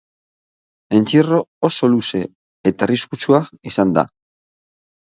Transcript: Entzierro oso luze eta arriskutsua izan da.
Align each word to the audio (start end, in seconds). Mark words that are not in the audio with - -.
Entzierro 0.99 1.41
oso 1.69 1.91
luze 1.97 2.23
eta 2.73 2.87
arriskutsua 2.91 3.45
izan 3.75 3.97
da. 4.01 4.11